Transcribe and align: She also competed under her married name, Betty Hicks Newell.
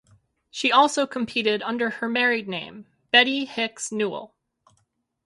She 0.49 0.71
also 0.71 1.05
competed 1.05 1.61
under 1.61 1.91
her 1.91 2.09
married 2.09 2.47
name, 2.47 2.87
Betty 3.11 3.45
Hicks 3.45 3.91
Newell. 3.91 4.33